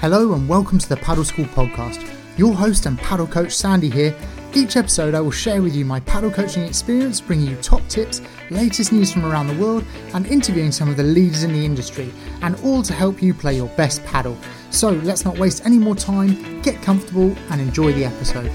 [0.00, 2.06] Hello and welcome to the Padel School podcast.
[2.36, 4.14] Your host and padel coach Sandy here.
[4.54, 8.20] Each episode, I will share with you my padel coaching experience, bringing you top tips,
[8.50, 12.12] latest news from around the world, and interviewing some of the leaders in the industry,
[12.42, 14.36] and all to help you play your best padel.
[14.68, 18.52] So let's not waste any more time, get comfortable, and enjoy the episode.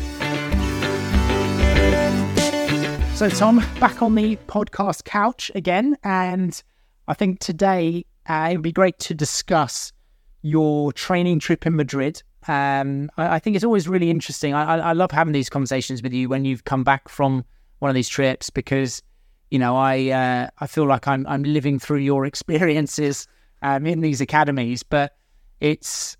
[3.17, 6.61] So, Tom, back on the podcast couch again, and
[7.07, 9.91] I think today uh, it would be great to discuss
[10.41, 12.21] your training trip in Madrid.
[12.47, 14.53] Um, I, I, think it's always really interesting.
[14.53, 17.45] I, I, love having these conversations with you when you've come back from
[17.79, 19.03] one of these trips because,
[19.51, 23.27] you know, I uh, I feel like I'm I'm living through your experiences
[23.61, 24.81] um, in these academies.
[24.81, 25.15] But
[25.59, 26.17] it's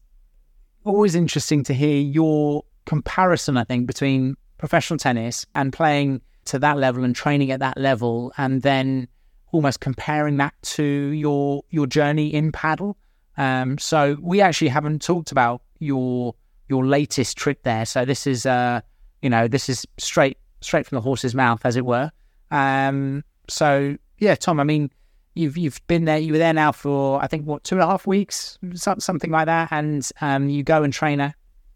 [0.84, 3.58] always interesting to hear your comparison.
[3.58, 8.32] I think between professional tennis and playing to that level and training at that level,
[8.38, 9.08] and then
[9.52, 12.96] almost comparing that to your your journey in padel.
[13.42, 16.36] Um, so we actually haven't talked about your
[16.70, 17.88] your latest trip there.
[17.88, 18.82] So this is uh,
[19.24, 22.12] you know, this is straight straight from the horse's mouth, as it were.
[22.52, 24.92] Um, so yeah, Tom, I mean,
[25.34, 26.20] you've you've been there.
[26.20, 29.48] You were there now for I think what two and a half weeks, something like
[29.48, 31.34] that, and um, you go and train at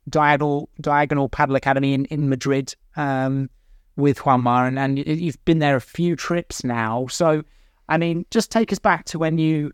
[0.07, 3.49] diagonal diagonal padel academy in in Madrid um,
[3.95, 7.07] with Juanma, and, and you've been there a few trips now.
[7.07, 7.43] So,
[7.89, 9.71] I mean, just take us back to when you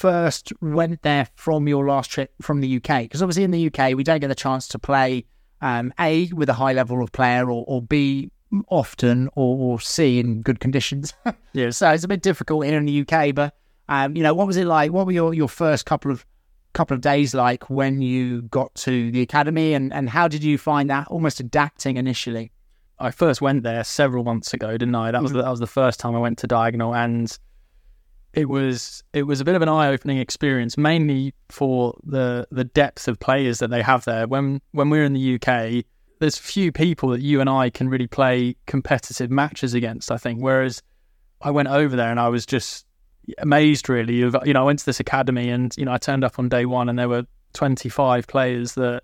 [0.00, 3.02] first went there from your last trip from the UK?
[3.02, 5.26] Because obviously in the UK we don't get the chance to play
[5.60, 8.30] um, A with a high level of player or, or B
[8.68, 11.12] often or, or, C in good conditions.
[11.52, 11.70] yeah.
[11.70, 13.34] So it's a bit difficult here in the UK.
[13.34, 13.54] But
[13.90, 14.90] um, you know, what was it like?
[14.90, 16.24] What were your, your first couple of
[16.72, 20.56] couple of days like when you got to the academy and, and how did you
[20.56, 22.52] find that almost adapting initially?
[22.98, 25.10] I first went there several months ago, didn't I?
[25.10, 27.36] That was the, that was the first time I went to Diagonal and
[28.32, 32.64] it was it was a bit of an eye opening experience, mainly for the the
[32.64, 34.26] depth of players that they have there.
[34.26, 35.84] When when we're in the UK,
[36.20, 40.12] there's few people that you and I can really play competitive matches against.
[40.12, 40.82] I think, whereas
[41.40, 42.86] I went over there and I was just
[43.38, 43.88] amazed.
[43.88, 46.38] Really, Of you know, I went to this academy and you know I turned up
[46.38, 47.24] on day one and there were
[47.54, 49.02] 25 players that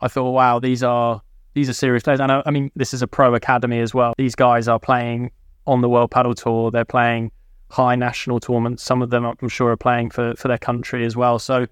[0.00, 1.22] I thought, wow, these are
[1.54, 2.20] these are serious players.
[2.20, 4.12] And I, I mean, this is a pro academy as well.
[4.18, 5.30] These guys are playing
[5.66, 6.70] on the World Padel Tour.
[6.70, 7.30] They're playing
[7.70, 8.82] high national tournaments.
[8.82, 11.38] Some of them, I'm sure, are playing for, for their country as well.
[11.38, 11.66] So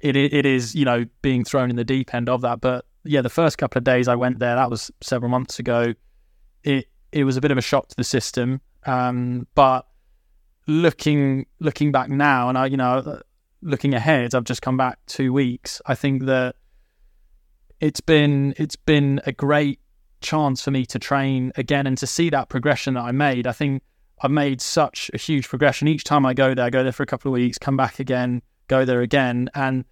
[0.00, 2.60] it it is you know being thrown in the deep end of that.
[2.60, 5.94] But yeah, the first couple of days I went there, that was several months ago.
[6.64, 8.60] It it was a bit of a shock to the system.
[8.84, 9.86] Um, but
[10.66, 13.20] looking looking back now, and I you know
[13.62, 15.80] looking ahead, I've just come back two weeks.
[15.86, 16.56] I think that
[17.80, 19.80] it's been it's been a great
[20.20, 23.46] chance for me to train again and to see that progression that I made.
[23.46, 23.82] I think
[24.22, 25.88] I've made such a huge progression.
[25.88, 27.98] Each time I go there, I go there for a couple of weeks, come back
[28.00, 29.50] again, go there again.
[29.54, 29.84] And,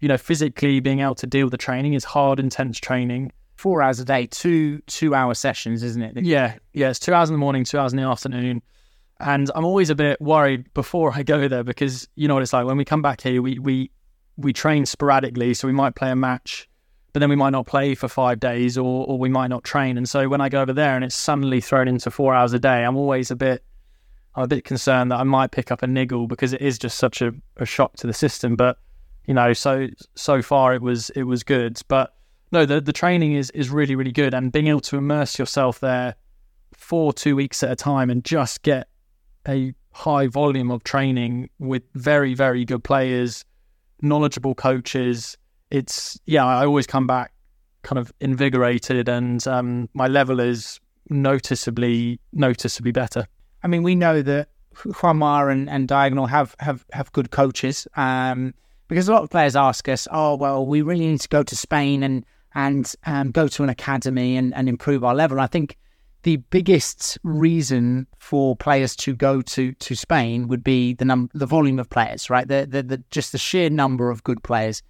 [0.00, 3.32] you know, physically being able to deal with the training is hard, intense training.
[3.56, 6.24] Four hours a day, two two hour sessions, isn't it?
[6.24, 6.56] Yeah.
[6.72, 6.90] Yeah.
[6.90, 8.62] It's two hours in the morning, two hours in the afternoon.
[9.20, 12.52] And I'm always a bit worried before I go there because you know what it's
[12.52, 13.92] like when we come back here, we we
[14.36, 15.54] we train sporadically.
[15.54, 16.68] So we might play a match
[17.12, 19.98] but then we might not play for five days or, or we might not train.
[19.98, 22.58] And so when I go over there and it's suddenly thrown into four hours a
[22.58, 23.62] day, I'm always a bit,
[24.34, 26.96] I'm a bit concerned that I might pick up a niggle because it is just
[26.96, 28.56] such a, a shock to the system.
[28.56, 28.78] But
[29.26, 31.80] you know, so so far it was it was good.
[31.86, 32.14] But
[32.50, 35.80] no, the the training is is really really good, and being able to immerse yourself
[35.80, 36.14] there
[36.72, 38.88] for two weeks at a time and just get
[39.46, 43.44] a high volume of training with very very good players,
[44.00, 45.36] knowledgeable coaches
[45.72, 47.32] it's yeah, I always come back
[47.82, 50.78] kind of invigorated, and um, my level is
[51.08, 53.26] noticeably noticeably better.
[53.64, 57.88] I mean, we know that Juanma and, and Diagonal have have have good coaches.
[57.96, 58.54] Um,
[58.88, 61.56] because a lot of players ask us, "Oh, well, we really need to go to
[61.56, 65.78] Spain and and um, go to an academy and, and improve our level." I think
[66.22, 71.46] the biggest reason for players to go to, to Spain would be the num- the
[71.46, 72.46] volume of players, right?
[72.46, 74.82] The, the the just the sheer number of good players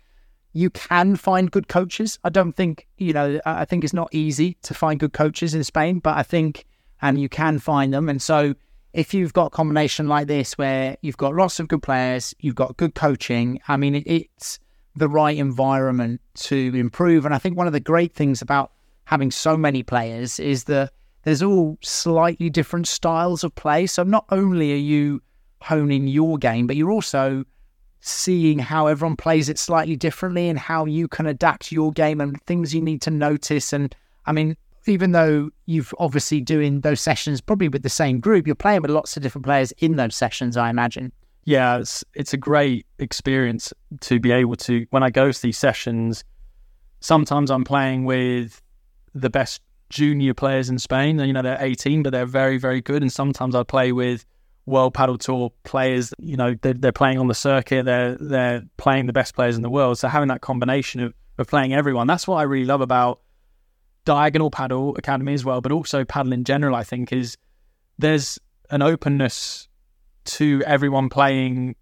[0.53, 2.19] you can find good coaches.
[2.25, 5.65] I don't think, you know, I think it's not easy to find good coaches in
[5.65, 6.67] Spain, but I think,
[7.01, 8.09] and you can find them.
[8.09, 8.55] And so
[8.93, 12.55] if you've got a combination like this where you've got lots of good players, you've
[12.55, 14.59] got good coaching, I mean, it, it's
[14.95, 17.25] the right environment to improve.
[17.25, 18.73] And I think one of the great things about
[19.05, 23.87] having so many players is that there's all slightly different styles of play.
[23.87, 25.23] So not only are you
[25.63, 27.45] honing your game, but you're also
[28.03, 32.41] seeing how everyone plays it slightly differently and how you can adapt your game and
[32.43, 33.73] things you need to notice.
[33.73, 33.95] And
[34.27, 34.57] I mean,
[34.87, 38.91] even though you've obviously doing those sessions probably with the same group, you're playing with
[38.91, 41.13] lots of different players in those sessions, I imagine.
[41.45, 45.59] yeah, it's it's a great experience to be able to when I go to these
[45.59, 46.25] sessions.
[47.01, 48.63] Sometimes I'm playing with
[49.15, 51.19] the best junior players in Spain.
[51.21, 53.03] And you know, they're 18, but they're very, very good.
[53.03, 54.25] And sometimes I play with
[54.67, 56.13] World Padel Tour players.
[56.19, 57.85] You know, they're, they're playing on the circuit.
[57.85, 59.99] They're they're playing the best players in the world.
[59.99, 63.21] So having that combination of of playing everyone, that's what I really love about
[64.05, 66.75] Diagonal Padel Academy as well, but also padel in general.
[66.75, 67.37] I think is
[67.99, 68.39] there's
[68.71, 69.69] an openness
[70.25, 71.77] to everyone playing.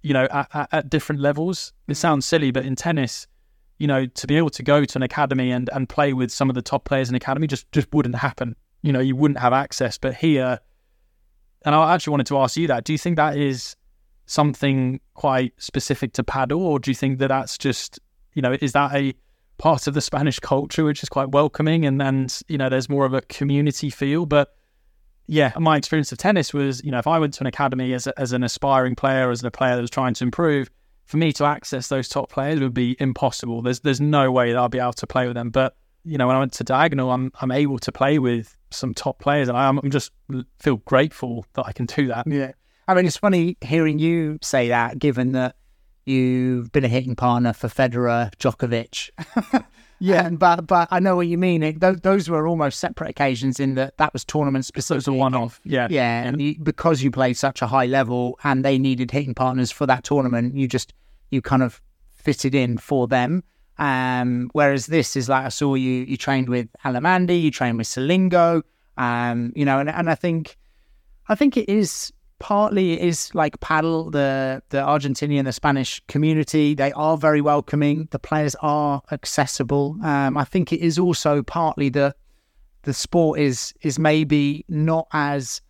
[0.00, 1.72] You know, at, at, at different levels.
[1.88, 1.96] It mm.
[1.96, 3.26] sounds silly, but in tennis,
[3.78, 6.48] you know, to be able to go to an academy and, and play with some
[6.48, 8.54] of the top players in the academy just, just wouldn't happen.
[8.82, 9.98] You know, you wouldn't have access.
[9.98, 10.60] But here,
[11.64, 13.76] and I actually wanted to ask you that, do you think that is
[14.26, 17.98] something quite specific to padel, or do you think that that's just,
[18.34, 19.14] you know, is that a
[19.56, 23.06] part of the Spanish culture which is quite welcoming and then, you know, there's more
[23.06, 24.26] of a community feel?
[24.26, 24.54] But
[25.26, 28.06] yeah, my experience of tennis was, you know, if I went to an academy as,
[28.06, 30.70] a, as an aspiring player, as a player that was trying to improve,
[31.08, 33.62] for me to access those top players would be impossible.
[33.62, 35.48] There's there's no way that I'll be able to play with them.
[35.48, 38.94] But you know, when I went to Diagonal, I'm I'm able to play with some
[38.94, 40.12] top players, and I'm, I'm just
[40.58, 42.26] feel grateful that I can do that.
[42.26, 42.52] Yeah,
[42.86, 45.56] I mean, it's funny hearing you say that, given that
[46.06, 49.10] you've been a hitting partner for Federer, Djokovic.
[49.98, 51.62] yeah, and, but but I know what you mean.
[51.62, 54.94] It, th- those were almost separate occasions in that that was tournament specific.
[54.94, 55.60] It was a one-off.
[55.64, 59.34] Yeah, yeah, and you, because you played such a high level and they needed hitting
[59.34, 60.94] partners for that tournament, you just
[61.30, 61.80] you kind of
[62.10, 63.44] fitted in for them.
[63.78, 67.86] Um, whereas this is like I saw you you trained with Alemandi, you trained with
[67.86, 68.62] Silingo,
[68.96, 70.56] um, you know, and, and I think
[71.28, 76.74] I think it is partly it is like padel the the Argentinian the Spanish community.
[76.74, 78.08] They are very welcoming.
[78.10, 79.96] The players are accessible.
[80.02, 82.14] Um, I think it is also partly the
[82.82, 85.60] the sport is is maybe not as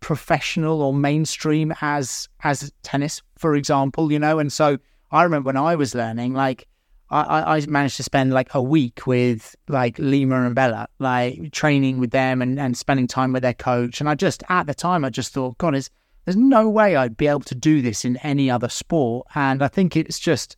[0.00, 4.38] professional or mainstream as as tennis for example you know?
[4.38, 4.78] And so
[5.10, 6.66] I remember when I was learning like
[7.08, 11.98] I, I managed to spend like a week with like Lima and Bela, like training
[11.98, 14.00] with them and, and spending time with their coach.
[14.00, 15.88] And I just, at the time, I just thought, God, is
[16.24, 19.28] there's no way I'd be able to do this in any other sport.
[19.36, 20.56] And I think it's just,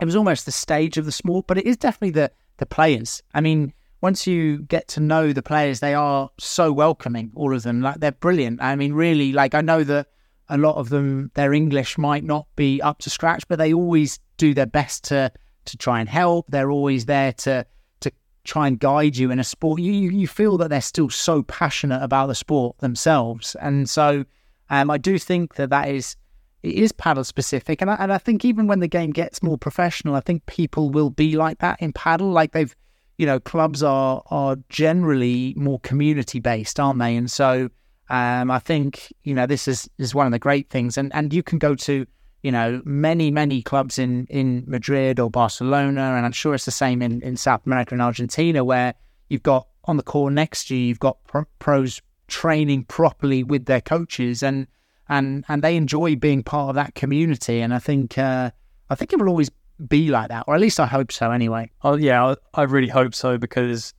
[0.00, 3.22] it was almost the stage of the sport, but it is definitely the, the players.
[3.32, 7.62] I mean, once you get to know the players, they are so welcoming, all of
[7.62, 7.82] them.
[7.82, 8.60] Like they're brilliant.
[8.60, 10.08] I mean, really, like I know that
[10.48, 14.18] a lot of them, their English might not be up to scratch, but they always
[14.36, 15.32] do their best to
[15.66, 16.46] to try and help.
[16.48, 17.66] They're always there to
[18.00, 18.12] to
[18.44, 19.80] try and guide you in a sport.
[19.80, 24.24] You you feel that they're still so passionate about the sport themselves, and so
[24.70, 26.16] um, I do think that that is
[26.62, 29.58] it is padel specific, and I, and I think even when the game gets more
[29.58, 32.32] professional, I think people will be like that in padel.
[32.32, 32.74] Like they've,
[33.18, 37.16] you know, clubs are are generally more community based, aren't they?
[37.16, 37.68] And so
[38.08, 41.32] um, I think you know this is is one of the great things, and and
[41.32, 42.06] you can go to
[42.46, 46.70] you know, many, many clubs in, in Madrid or Barcelona, and I'm sure it's the
[46.70, 48.94] same in, in South America and Argentina, where
[49.28, 53.80] you've got on the court next you, you've got pro- pros training properly with their
[53.80, 54.68] coaches, and
[55.08, 57.60] and and they enjoy being part of that community.
[57.60, 58.52] And I think uh,
[58.90, 59.50] I think it will always
[59.88, 61.32] be like that, or at least I hope so.
[61.32, 61.72] Anyway.
[61.82, 63.92] Oh yeah, I really hope so because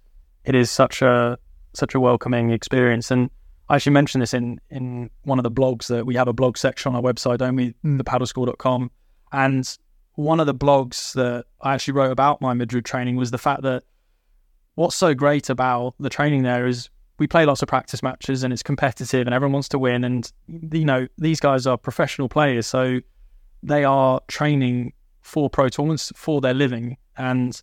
[0.46, 1.38] it is such a
[1.74, 3.30] such a welcoming experience, and
[3.70, 6.58] I actually mentioned this in in one of the blogs that we have a blog
[6.58, 7.74] section on our website, don't we?
[7.84, 8.00] Mm.
[8.02, 8.92] Thepadelschool.com.
[9.32, 9.78] And
[10.16, 13.62] one of the blogs that I actually wrote about my Madrid training was the fact
[13.64, 13.84] that
[14.76, 16.90] what's so great about the training there is
[17.20, 20.04] we play lots of practice matches and it's competitive and everyone wants to win.
[20.04, 22.68] And, you know, these guys are professional players.
[22.68, 23.00] So
[23.64, 26.98] they are training for pro tournaments for their living.
[27.18, 27.60] And,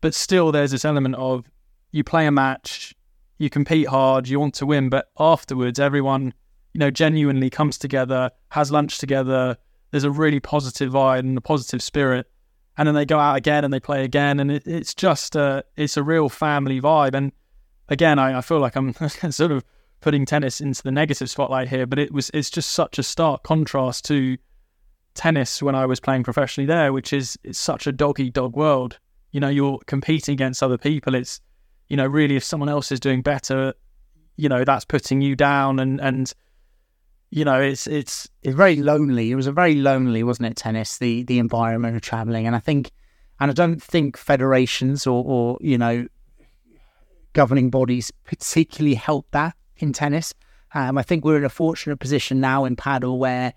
[0.00, 1.44] but still, there's this element of
[1.92, 2.94] you play a match,
[3.38, 6.32] you compete hard, you want to win, but afterwards, everyone,
[6.72, 9.56] you know, genuinely comes together, has lunch together.
[9.90, 12.30] There's a really positive vibe and a positive spirit,
[12.78, 15.64] and then they go out again and they play again, and it, it's just a,
[15.76, 17.14] it's a real family vibe.
[17.14, 17.32] And
[17.88, 18.92] again, I, I feel like I'm
[19.30, 19.64] sort of
[20.00, 23.42] putting tennis into the negative spotlight here, but it was, it's just such a stark
[23.42, 24.36] contrast to
[25.14, 28.56] tennis when I was playing professionally there, which is it's such a dog eat dog
[28.56, 28.98] world.
[29.32, 31.14] You know, you're competing against other people.
[31.14, 31.40] It's
[31.88, 33.74] you know, really, if someone else is doing better,
[34.36, 36.32] you know, that's putting you down, and and
[37.30, 39.30] you know, it's it's it's very lonely.
[39.30, 40.56] It was a very lonely, wasn't it?
[40.56, 42.90] Tennis, the the environment of traveling, and I think,
[43.40, 46.06] and I don't think federations or or you know,
[47.32, 50.34] governing bodies particularly help that in tennis.
[50.74, 53.54] Um, I think we're in a fortunate position now in padel where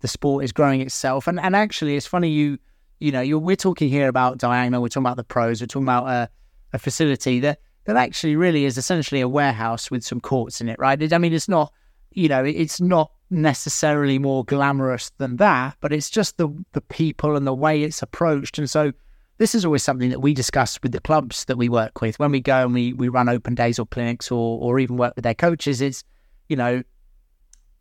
[0.00, 2.58] the sport is growing itself, and and actually, it's funny you
[3.00, 5.84] you know, you're, we're talking here about Diagonal, we're talking about the pros, we're talking
[5.84, 6.26] about uh,
[6.74, 10.78] a facility that that actually really is essentially a warehouse with some courts in it,
[10.78, 11.12] right?
[11.12, 11.72] I mean, it's not,
[12.12, 17.36] you know, it's not necessarily more glamorous than that, but it's just the the people
[17.36, 18.58] and the way it's approached.
[18.58, 18.92] And so
[19.38, 22.32] this is always something that we discuss with the clubs that we work with when
[22.32, 25.22] we go and we, we run open days or clinics or or even work with
[25.22, 25.80] their coaches.
[25.80, 26.02] It's
[26.48, 26.82] you know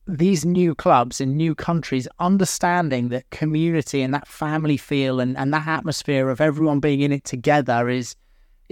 [0.06, 5.54] these new clubs in new countries understanding that community and that family feel and, and
[5.54, 8.18] that atmosphere of everyone being in it together is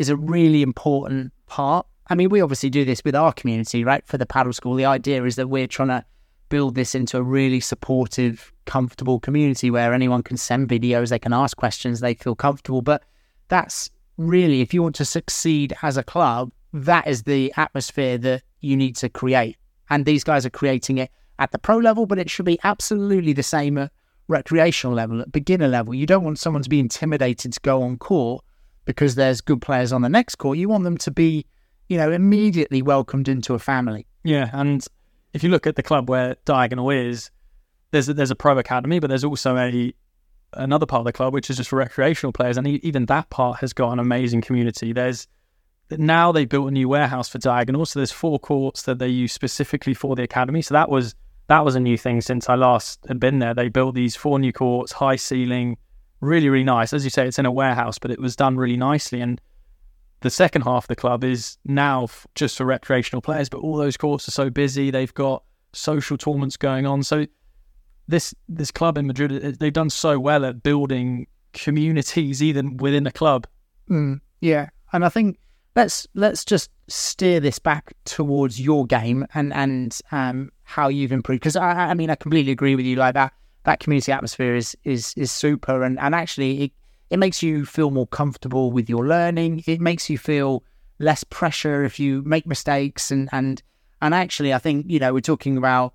[0.02, 1.86] is a really important part.
[2.08, 4.06] I mean, we obviously do this with our community, right?
[4.08, 6.04] For the padel school, the idea is that we're trying to
[6.50, 11.34] build this into a really supportive, comfortable community where anyone can send videos, they can
[11.34, 12.82] ask questions, they feel comfortable.
[12.82, 13.04] But
[13.48, 18.42] that's really, if you want to succeed as a club, that is the atmosphere that
[18.62, 19.56] you need to create.
[19.92, 23.34] And these guys are creating it at the pro level, but it should be absolutely
[23.34, 23.92] the same at
[24.28, 25.94] recreational level, at beginner level.
[25.94, 28.44] You don't want someone to be intimidated to go on court
[28.86, 30.58] because there's good players on the next court.
[30.58, 31.46] You want them to be,
[31.88, 34.08] you know, immediately welcomed into a family.
[34.24, 34.86] Yeah, and
[35.34, 37.32] if you look at the club where Diagonal is,
[37.92, 39.94] there's a, there's a pro academy, but there's also a
[40.54, 43.60] another part of the club which is just for recreational players, and even that part
[43.60, 44.94] has got an amazing community.
[44.94, 45.28] There's
[45.90, 49.34] now they built a new warehouse for Diagonal, so there's four courts that they use
[49.34, 50.62] specifically for the academy.
[50.62, 51.16] So that was
[51.48, 53.54] that was a new thing since I last had been there.
[53.54, 55.78] They built these four new courts, high ceiling,
[56.22, 56.94] really really nice.
[56.94, 59.42] As you say, it's in a warehouse, but it was done really nicely and
[60.22, 63.76] the second half of the club is now f- just for recreational players, but all
[63.76, 64.92] those courts are so busy.
[64.92, 67.04] They've got social tournaments going on.
[67.04, 67.26] So
[68.08, 73.12] this this club in Madrid, they've done so well at building communities even within the
[73.12, 73.48] club.
[73.90, 75.40] Mm, yeah, and I think
[75.76, 81.42] let's let's just steer this back towards your game and and um, how you've improved.
[81.42, 82.96] Because I, I mean, I completely agree with you.
[82.96, 83.34] Like that
[83.64, 86.72] that community atmosphere is is is super, and and actually it
[87.10, 89.64] it makes you feel more comfortable with your learning.
[89.68, 90.64] It makes you feel
[91.00, 93.12] less pressure if you make mistakes.
[93.12, 93.62] And and
[94.02, 95.94] and actually, I think you know we're talking about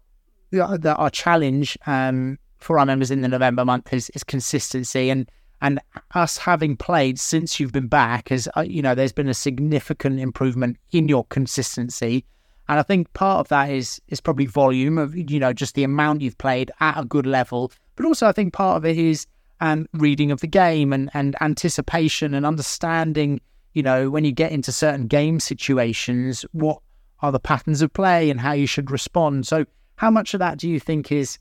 [0.51, 5.31] the, our challenge um, for our members in the November month is, is consistency and
[5.63, 5.81] and
[6.15, 10.21] us having played since you've been back has uh, you know there's been a significant
[10.21, 12.25] improvement in your consistency
[12.69, 15.85] and i think part of that is is probably volume of you know just the
[15.85, 19.27] amount you've played at a good level but also i think part of it is
[19.61, 23.41] and reading of the game and, and anticipation and understanding,
[23.73, 26.81] you know, when you get into certain game situations, what
[27.21, 29.47] are the patterns of play and how you should respond.
[29.47, 29.65] So
[29.97, 31.39] how much of that do you think is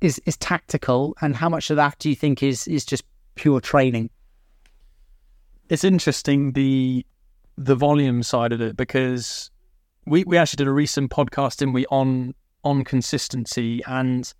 [0.00, 3.04] is is tactical and how much of that do you think is is just
[3.34, 4.08] pure training?
[5.68, 7.04] It's interesting the
[7.56, 9.50] the volume side of it because
[10.06, 14.32] we, we actually did a recent podcast, didn't we, on on consistency and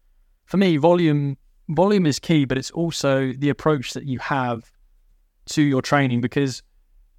[0.46, 1.36] for me volume
[1.68, 4.70] volume is key, but it's also the approach that you have
[5.46, 6.62] to your training because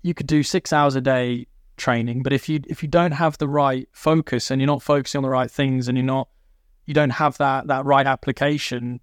[0.01, 1.47] you could do six hours a day
[1.77, 5.19] training, but if you if you don't have the right focus and you're not focusing
[5.19, 6.27] on the right things and you're not
[6.85, 8.99] you don't have that that right application,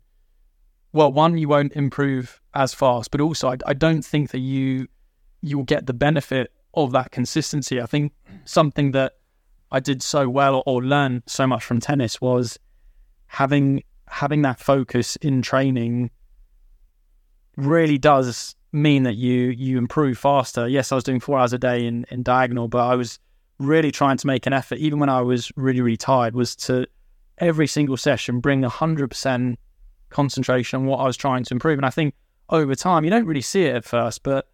[0.93, 4.87] well, one you won't improve as fast, but also I, I don't think that you
[5.41, 7.81] you will get the benefit of that consistency.
[7.81, 8.13] I think
[8.45, 9.15] something that
[9.73, 12.59] I did so well or, or learn so much from tennis was
[13.27, 16.11] having having that focus in training
[17.57, 20.69] really does mean that you you improve faster.
[20.69, 23.19] Yes, I was doing four hours a day in, in diagonal, but I was
[23.59, 26.87] really trying to make an effort, even when I was really, really tired, was to
[27.39, 29.59] every single session bring hundred percent
[30.11, 31.79] concentration on what I was trying to improve.
[31.79, 32.15] And I think
[32.51, 34.49] over time you don't really see it at first, but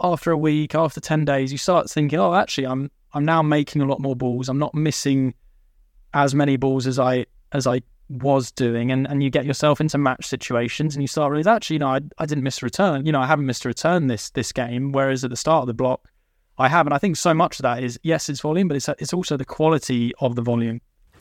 [0.00, 3.82] after a week, after ten days, you start thinking, oh, actually, I'm I'm now making
[3.82, 4.48] a lot more balls.
[4.48, 5.34] I'm not missing
[6.14, 8.90] as many balls as I as I was doing.
[8.90, 11.88] And, and you get yourself into match situations and you start realize actually you know
[11.88, 13.06] I, I didn't miss a return.
[13.06, 14.92] You know I haven't missed a return this this game.
[14.92, 16.08] Whereas at the start of the block
[16.58, 16.86] I have.
[16.86, 19.36] And I think so much of that is yes it's volume but it's it's also
[19.36, 20.80] the quality of the volume.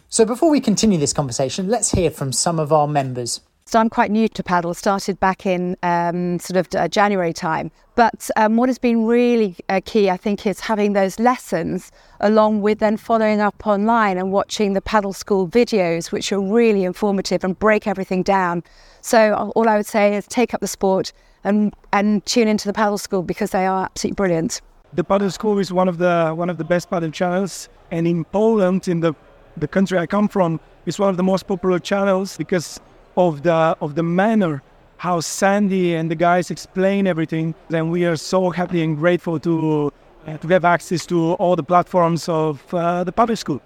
[0.10, 3.90] So before we continue this conversation let's hear from some of our members so I'm
[3.90, 7.70] quite new to padel, started back in um, sort of uh, January time.
[7.96, 12.62] But um, what has been really uh, key, I think, is having those lessons along
[12.62, 17.44] with then following up online and watching the padel school videos, which are really informative
[17.44, 18.64] and break everything down.
[19.02, 21.12] So all I would say is take up the sport
[21.44, 24.62] and, and tune into the padel school because they are absolutely brilliant.
[24.94, 28.24] The padel school is one of the one of the best padel channels, and in
[28.24, 29.14] Poland, in the
[29.58, 32.80] the country I come from, it's one of the most popular channels because
[33.18, 34.62] of the of the manner
[34.98, 37.54] how Sandy and the guys explain everything.
[37.70, 39.92] And we are so happy and grateful to
[40.26, 43.62] uh, to have access to all the platforms of uh, the padel school.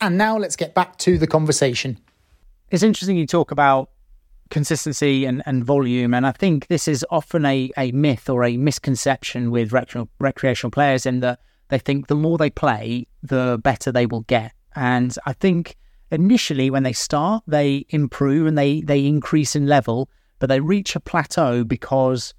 [0.00, 1.98] And now let's get back to the conversation.
[2.70, 3.90] It's interesting you talk about
[4.50, 6.14] consistency and, and volume.
[6.14, 10.70] And I think this is often a, a myth or a misconception with recreational, recreational
[10.70, 14.52] players in that they think the more they play, the better they will get.
[14.74, 15.76] And I think
[16.10, 20.96] initially when they start, they improve and they they increase in level, but they reach
[20.96, 22.34] a plateau because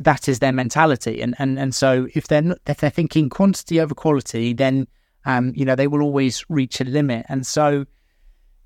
[0.00, 1.20] that is their mentality.
[1.22, 4.86] And and and so if they're not, if they're thinking quantity over quality, then
[5.24, 7.26] um, you know they will always reach a limit.
[7.28, 7.86] And so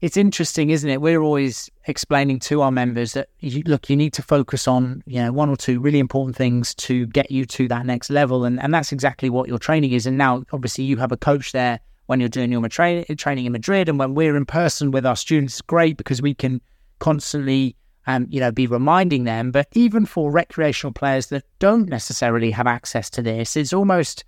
[0.03, 1.01] it's interesting, isn't it?
[1.01, 5.21] We're always explaining to our members that you, look, you need to focus on you
[5.23, 8.61] know one or two really important things to get you to that next level, and
[8.61, 10.07] and that's exactly what your training is.
[10.07, 13.53] And now, obviously, you have a coach there when you're doing your tra- training in
[13.53, 16.61] Madrid, and when we're in person with our students, it's great because we can
[16.99, 19.51] constantly um, you know, be reminding them.
[19.51, 24.25] But even for recreational players that don't necessarily have access to this, it's almost,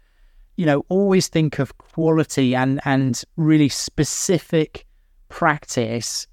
[0.56, 4.84] you know, always think of quality and and really specific
[5.28, 6.26] practice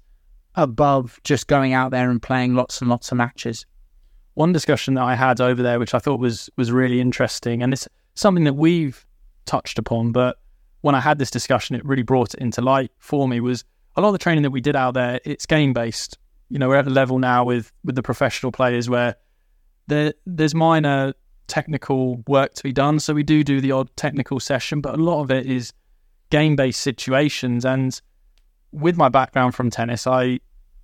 [0.54, 3.66] above just going out there and playing lots and lots of matches.
[4.34, 7.72] One discussion that I had over there, which I thought was was really interesting, and
[7.72, 9.06] it's something that we've
[9.44, 10.38] touched upon, but
[10.86, 13.40] when I had this discussion, it really brought it into light for me.
[13.40, 13.64] Was
[13.96, 16.16] a lot of the training that we did out there, it's game based.
[16.48, 19.16] You know, we're at a level now with with the professional players where
[19.88, 21.12] there there's minor
[21.48, 23.00] technical work to be done.
[23.00, 25.72] So we do do the odd technical session, but a lot of it is
[26.30, 28.00] game based situations and
[28.70, 30.38] with my background from tennis, I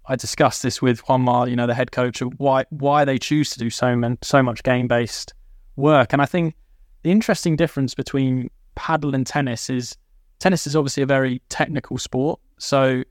[0.07, 3.51] I discussed this with Juanma, you know, the head coach, of why why they choose
[3.51, 5.33] to do so man, so much game based
[5.77, 6.13] work.
[6.13, 6.57] And I think
[7.05, 9.97] the interesting difference between padel and tennis is
[10.39, 12.41] tennis is obviously a very technical sport.
[12.59, 13.05] So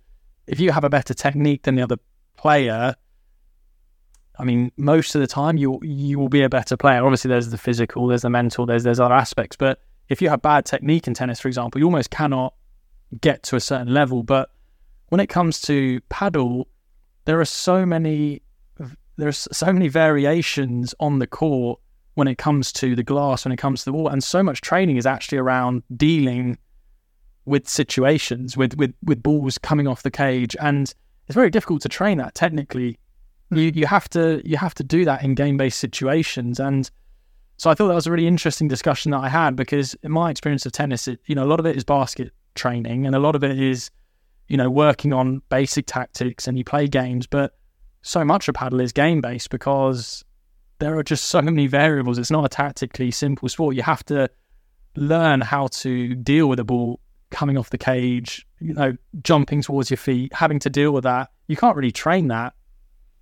[0.48, 1.98] if you have a better technique than the other
[2.38, 2.96] player,
[4.38, 7.04] I mean, most of the time you you will be a better player.
[7.04, 9.56] Obviously, there's the physical, there's the mental, there's there's other aspects.
[9.56, 12.54] But if you have bad technique in tennis, for example, you almost cannot
[13.20, 14.24] get to a certain level.
[14.24, 14.50] But
[15.10, 16.66] when it comes to padel,
[17.26, 18.42] there are so many
[19.18, 21.80] there's so many variations on the court
[22.16, 24.62] when it comes to the glass, when it comes to the wall, and so much
[24.62, 26.58] training is actually around dealing
[27.46, 30.94] with situations, with with with balls coming off the cage, and
[31.28, 32.98] it's very difficult to train that technically.
[33.50, 33.58] Hmm.
[33.58, 36.90] You you have to you have to do that in game based situations, and
[37.58, 40.32] so I thought that was a really interesting discussion that I had because in my
[40.32, 43.20] experience of tennis, it, you know, a lot of it is basket training, and a
[43.20, 43.92] lot of it is
[44.52, 47.56] you know, working on basic tactics and you play games, but
[48.02, 50.26] so much of padel is game based because
[50.82, 52.18] there are just so many variables.
[52.18, 53.76] It's not a tactically simple sport.
[53.76, 54.30] You have to
[54.96, 59.90] learn how to deal with a ball coming off the cage, you know, jumping towards
[59.90, 61.30] your feet, having to deal with that.
[61.48, 62.54] You can't really train that,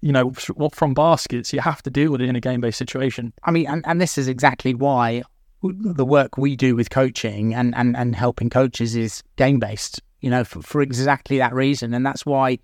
[0.02, 1.54] you know, from baskets.
[1.54, 3.34] You have to deal with it in a game based situation.
[3.43, 5.24] I mean, and, and this is exactly why
[5.62, 10.30] the work we do with coaching and, and, and helping coaches is game based you
[10.30, 11.93] know, for, for exactly that reason.
[11.93, 12.60] And that's why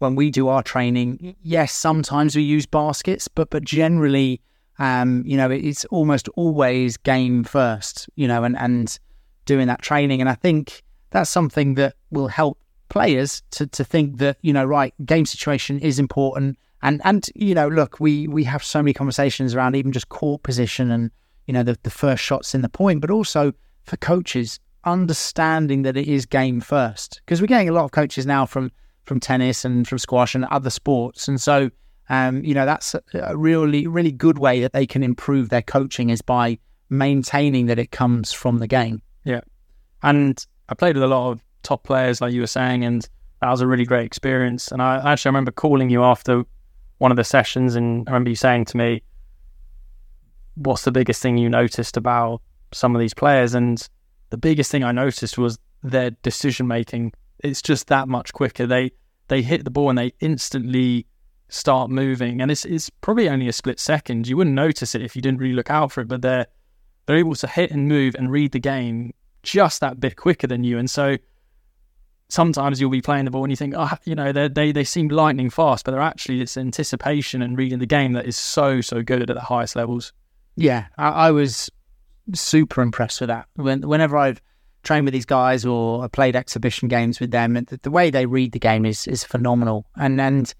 [0.00, 4.40] when we do our training, yes, sometimes we use baskets, but but generally,
[4.78, 8.98] um, you know, it's almost always game first, you know, and and
[9.44, 10.20] doing that training.
[10.20, 12.58] And I think that's something that will help
[12.88, 16.58] players to to think that you know, right, game situation is important.
[16.82, 20.42] And and you know, look, we we have so many conversations around even just court
[20.42, 21.10] position and
[21.46, 23.52] you know the the first shots in the point, but also
[23.84, 28.24] for coaches understanding that it is game first because we're getting a lot of coaches
[28.24, 28.72] now from
[29.04, 31.28] from tennis and from squash and other sports.
[31.28, 31.70] And so
[32.08, 36.10] um, you know that's a, really really good way that they can improve their coaching
[36.10, 36.58] is by
[36.88, 39.02] maintaining that it comes from the game.
[39.24, 39.40] Yeah.
[40.02, 43.08] And i played with a lot of top players like you were saying and
[43.40, 44.72] that was a really great experience.
[44.72, 46.44] And i actually I remember calling you after
[46.98, 49.02] one of the sessions and i remember you saying to me
[50.54, 53.54] what's the biggest thing you noticed about some of these players?
[53.54, 53.86] And
[54.30, 57.12] the biggest thing I noticed was their decision making.
[57.42, 58.66] It's just that much quicker.
[58.66, 58.92] They
[59.28, 61.06] they hit the ball and they instantly
[61.48, 64.28] start moving, and it's it's probably only a split second.
[64.28, 66.46] You wouldn't notice it if you didn't really look out for it, but they're
[67.06, 70.64] they're able to hit and move and read the game just that bit quicker than
[70.64, 71.16] you, and so.
[72.32, 75.08] Sometimes you'll be playing the ball and you think, oh, you know, they they seem
[75.08, 79.02] lightning fast, but they're actually it's anticipation and reading the game that is so so
[79.02, 80.12] good at the highest levels.
[80.54, 81.68] Yeah, I, I was
[82.34, 83.46] super impressed with that.
[83.56, 84.40] When, whenever I've
[84.82, 88.26] trained with these guys or I played exhibition games with them, the, the, way they
[88.26, 89.86] read the game is is phenomenal.
[89.96, 90.52] And and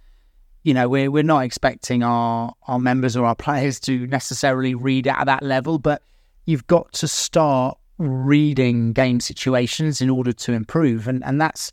[0.63, 5.07] you know we're we're not expecting our our members or our players to necessarily read
[5.07, 6.03] at that level, but
[6.47, 11.09] you've got to start reading game situations in order to improve.
[11.09, 11.73] And and that's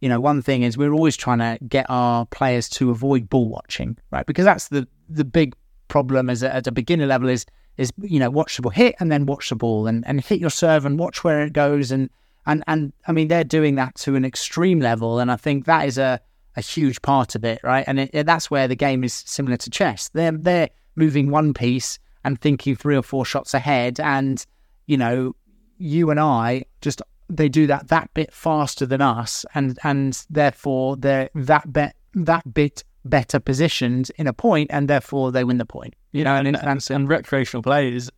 [0.00, 3.48] you know one thing is we're always trying to get our players to avoid ball
[3.48, 4.26] watching, right?
[4.26, 5.54] Because that's the the big
[5.88, 8.94] problem as a, at a beginner level is is you know watch the ball hit
[9.00, 11.90] and then watch the ball and, and hit your serve and watch where it goes
[11.90, 12.10] and
[12.46, 15.86] and and I mean they're doing that to an extreme level and I think that
[15.86, 16.20] is a
[16.56, 17.84] a huge part of it right?
[17.86, 20.08] And it, that's where the game is similar to chess.
[20.10, 24.44] They're they're moving one piece and thinking three or four shots ahead and
[24.86, 25.34] you know
[25.78, 30.96] you and I just they do that that bit faster than us, and and therefore
[30.96, 35.66] they're that bit that bit better positioned in a point, and therefore they win the
[35.66, 35.94] point.
[36.12, 38.10] You know, and, and, and, and, recreational players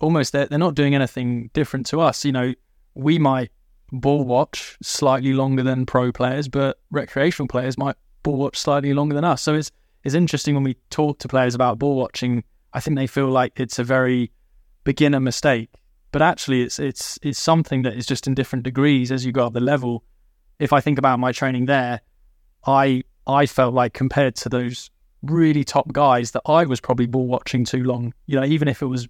[0.00, 2.24] almost they're, they're not doing anything different to us.
[2.24, 2.54] You know,
[2.94, 3.50] we might
[3.92, 9.14] ball watch slightly longer than pro players, but recreational players might ball watch slightly longer
[9.14, 9.42] than us.
[9.42, 9.70] So it's
[10.04, 12.44] it's interesting when we talk to players about ball watching.
[12.72, 14.30] I think they feel like it's a very
[14.84, 15.70] beginner mistake,
[16.12, 19.46] but actually it's it's it's something that is just in different degrees as you go
[19.46, 20.04] up the level.
[20.58, 22.00] If I think about my training there,
[22.66, 24.90] I I felt like compared to those
[25.22, 28.12] really top guys that I was probably ball watching too long.
[28.26, 29.08] You know, even if it was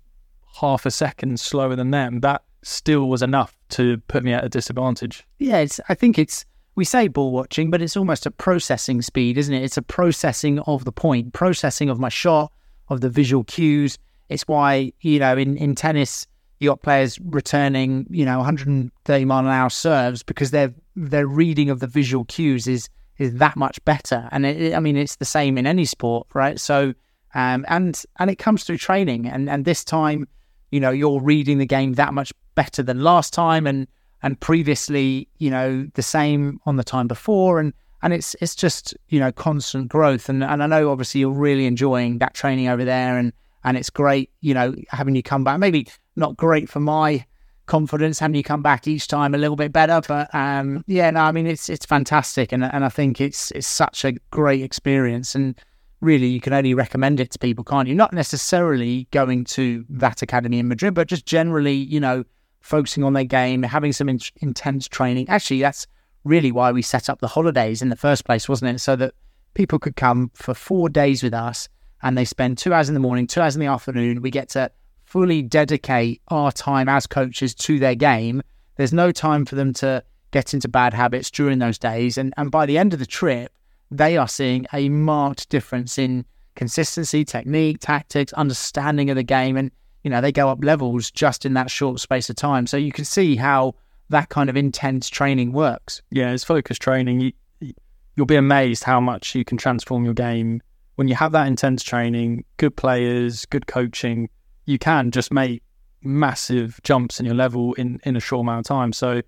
[0.60, 4.48] half a second slower than them, that still was enough to put me at a
[4.48, 5.26] disadvantage.
[5.38, 6.44] Yeah, I think it's
[6.76, 9.62] we say ball watching, but it's almost a processing speed, isn't it?
[9.62, 12.52] It's a processing of the point, processing of my shot,
[12.88, 13.98] of the visual cues.
[14.28, 16.26] It's why you know in in tennis
[16.60, 21.68] you got players returning you know 130 mile an hour serves because their their reading
[21.68, 24.28] of the visual cues is is that much better.
[24.32, 26.58] And it, I mean it's the same in any sport, right?
[26.58, 26.94] So
[27.34, 30.28] um, and and it comes through training, and and this time
[30.70, 33.86] you know you're reading the game that much better than last time and
[34.22, 37.72] and previously you know the same on the time before and
[38.02, 41.66] and it's it's just you know constant growth and and I know obviously you're really
[41.66, 43.32] enjoying that training over there and
[43.64, 47.24] and it's great you know having you come back maybe not great for my
[47.66, 51.20] confidence having you come back each time a little bit better but um yeah no
[51.20, 55.34] I mean it's it's fantastic and and I think it's it's such a great experience
[55.34, 55.58] and
[56.04, 57.94] really you can only recommend it to people, can't you?
[57.94, 62.24] Not necessarily going to that academy in Madrid, but just generally, you know,
[62.60, 65.28] focusing on their game, having some in- intense training.
[65.28, 65.86] Actually, that's
[66.22, 68.78] really why we set up the holidays in the first place, wasn't it?
[68.78, 69.14] So that
[69.54, 71.68] people could come for four days with us
[72.02, 74.22] and they spend two hours in the morning, two hours in the afternoon.
[74.22, 74.70] We get to
[75.14, 78.42] fully dedicate our time as coaches to their game.
[78.74, 82.18] There's no time for them to get into bad habits during those days.
[82.18, 83.52] And, and by the end of the trip,
[83.92, 86.24] they are seeing a marked difference in
[86.56, 89.70] consistency, technique, tactics, understanding of the game, and
[90.02, 92.66] you know they go up levels just in that short space of time.
[92.66, 93.76] So you can see how
[94.08, 96.02] that kind of intense training works.
[96.10, 97.20] Yeah, it's focused training.
[97.60, 97.72] You,
[98.16, 100.60] you'll be amazed how much you can transform your game
[100.96, 104.28] when you have that intense training, good players, good coaching.
[104.66, 105.62] You can just make
[106.02, 108.92] massive jumps in your level in in a short amount of time.
[108.92, 109.22] So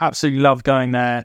[0.00, 1.24] absolutely love going there.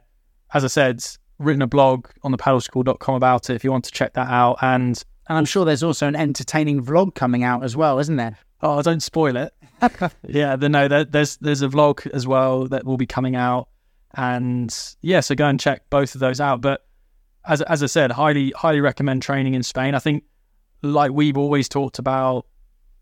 [0.53, 1.05] As I said,
[1.39, 4.57] written a blog on the padelschool.com about it if you want to check that out.
[4.61, 8.37] And and I'm sure there's also an entertaining vlog coming out as well, isn't there?
[8.61, 9.53] Oh, don't spoil it.
[10.27, 13.67] yeah, the, no, there, there's there's a vlog as well that will be coming out,
[14.15, 16.61] and yeah, so go and check both of those out.
[16.61, 16.85] But
[17.45, 19.95] as as I said, highly highly recommend training in Spain.
[19.95, 20.23] I think,
[20.81, 22.45] like we've always talked about,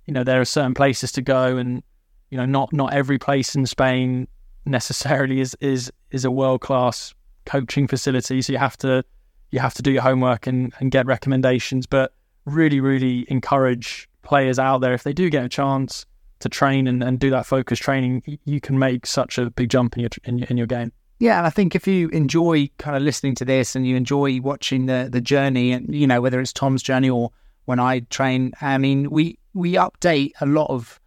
[0.06, 1.84] you know, there are certain places to go, and
[2.30, 4.28] you know, not not every place in Spain
[4.66, 7.14] necessarily is is is a world class
[7.46, 9.04] coaching facility, so you have to
[9.52, 11.86] you have to do your homework and, and get recommendations.
[11.86, 12.14] But
[12.46, 16.06] really, really encourage players out there if they do get a chance
[16.40, 19.96] to train and, and do that focus training, you can make such a big jump
[19.96, 20.92] in your in in your game.
[21.20, 24.42] Yeah, and I think if you enjoy kind of listening to this and you enjoy
[24.42, 27.32] watching the the journey, and you know whether it's Tom's journey or
[27.66, 31.00] when I train, I mean we we update a lot of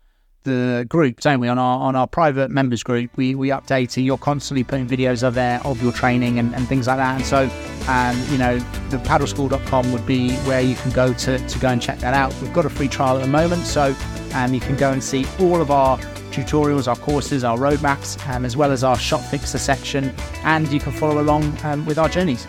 [0.46, 1.48] the group, don't we?
[1.48, 5.22] On our on our private members group, we we update and you're constantly putting videos
[5.22, 7.16] of there of your training and, and things like that.
[7.16, 7.50] And so,
[7.88, 11.82] um, you know, the padelschool.com would be where you can go to to go and
[11.82, 12.34] check that out.
[12.40, 13.94] We've got a free trial at the moment, so
[14.34, 15.98] um, you can go and see all of our
[16.30, 20.14] tutorials, our courses, our roadmaps, um, as well as our shop fixer section,
[20.44, 22.46] and you can follow along um, with our journeys.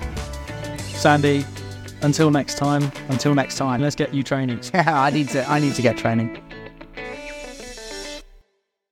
[0.78, 1.46] Sandy,
[2.02, 2.92] until next time.
[3.10, 4.60] Until next time, let's get you training.
[4.74, 5.48] I need to.
[5.50, 6.42] I need to get training.